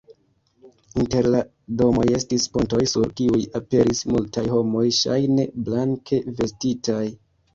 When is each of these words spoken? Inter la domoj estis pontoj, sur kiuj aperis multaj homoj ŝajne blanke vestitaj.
Inter 1.01 1.27
la 1.35 1.41
domoj 1.81 2.05
estis 2.19 2.47
pontoj, 2.55 2.79
sur 2.93 3.11
kiuj 3.19 3.41
aperis 3.61 4.01
multaj 4.15 4.45
homoj 4.55 4.85
ŝajne 5.01 5.47
blanke 5.67 6.23
vestitaj. 6.41 7.05